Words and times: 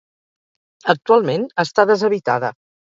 Actualment 0.95 1.47
està 1.67 1.89
deshabitada. 1.95 2.55